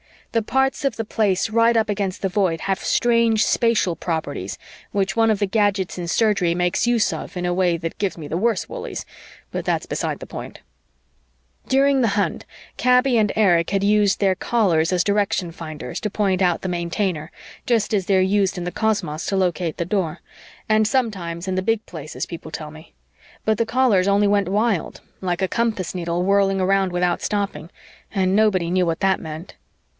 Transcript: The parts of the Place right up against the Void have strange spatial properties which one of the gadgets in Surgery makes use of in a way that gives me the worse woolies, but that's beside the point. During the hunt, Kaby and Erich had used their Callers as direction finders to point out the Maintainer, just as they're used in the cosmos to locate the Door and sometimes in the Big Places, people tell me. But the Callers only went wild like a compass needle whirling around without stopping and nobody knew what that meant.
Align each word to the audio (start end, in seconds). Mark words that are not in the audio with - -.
The 0.31 0.41
parts 0.41 0.83
of 0.85 0.95
the 0.95 1.03
Place 1.05 1.49
right 1.49 1.75
up 1.75 1.89
against 1.89 2.21
the 2.23 2.29
Void 2.29 2.61
have 2.61 2.79
strange 2.79 3.45
spatial 3.45 3.95
properties 3.97 4.57
which 4.91 5.15
one 5.15 5.29
of 5.29 5.39
the 5.39 5.45
gadgets 5.45 5.97
in 5.97 6.07
Surgery 6.07 6.55
makes 6.55 6.87
use 6.87 7.11
of 7.13 7.35
in 7.35 7.45
a 7.45 7.53
way 7.53 7.75
that 7.77 7.97
gives 7.99 8.17
me 8.17 8.27
the 8.29 8.37
worse 8.37 8.67
woolies, 8.69 9.05
but 9.51 9.65
that's 9.65 9.85
beside 9.85 10.19
the 10.19 10.25
point. 10.25 10.61
During 11.67 11.99
the 12.01 12.07
hunt, 12.15 12.45
Kaby 12.77 13.17
and 13.17 13.31
Erich 13.35 13.71
had 13.71 13.83
used 13.83 14.19
their 14.21 14.33
Callers 14.33 14.93
as 14.93 15.03
direction 15.03 15.51
finders 15.51 15.99
to 15.99 16.09
point 16.09 16.41
out 16.41 16.61
the 16.61 16.69
Maintainer, 16.69 17.29
just 17.67 17.93
as 17.93 18.05
they're 18.05 18.21
used 18.21 18.57
in 18.57 18.63
the 18.63 18.71
cosmos 18.71 19.25
to 19.27 19.35
locate 19.37 19.77
the 19.77 19.85
Door 19.85 20.21
and 20.69 20.87
sometimes 20.87 21.47
in 21.47 21.55
the 21.55 21.61
Big 21.61 21.85
Places, 21.85 22.25
people 22.25 22.51
tell 22.51 22.71
me. 22.71 22.93
But 23.43 23.57
the 23.59 23.67
Callers 23.67 24.07
only 24.07 24.27
went 24.27 24.47
wild 24.49 25.01
like 25.19 25.41
a 25.41 25.47
compass 25.49 25.93
needle 25.93 26.23
whirling 26.23 26.61
around 26.61 26.91
without 26.93 27.21
stopping 27.21 27.69
and 28.11 28.33
nobody 28.35 28.71
knew 28.71 28.85
what 28.85 29.01
that 29.01 29.19
meant. 29.19 29.55